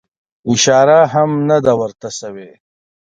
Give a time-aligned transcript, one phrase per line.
[0.51, 2.51] اشاره هم نه ده ورته سوې.